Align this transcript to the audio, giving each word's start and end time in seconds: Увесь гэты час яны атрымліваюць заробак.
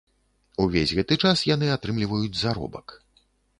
Увесь 0.63 0.93
гэты 0.99 1.17
час 1.27 1.45
яны 1.53 1.69
атрымліваюць 1.77 2.39
заробак. 2.43 2.99